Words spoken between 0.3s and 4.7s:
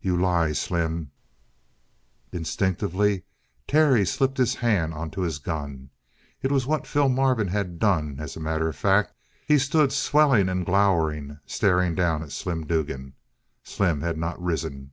Slim!" Instinctively Terry slipped his